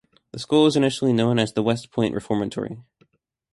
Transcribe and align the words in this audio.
The 0.31 0.39
school 0.39 0.63
was 0.63 0.75
initially 0.75 1.13
known 1.13 1.37
as 1.37 1.53
the 1.53 1.61
West 1.61 1.91
Point 1.91 2.15
Reformatory. 2.15 2.79